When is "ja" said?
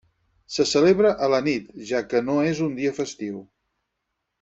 1.93-2.03